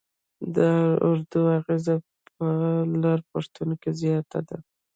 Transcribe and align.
د 0.55 0.57
اردو 1.07 1.41
اغېز 1.57 1.87
په 2.35 2.47
لر 3.01 3.19
پښتون 3.31 3.69
کې 3.81 3.89
زیات 4.01 4.29
دی. 4.47 4.59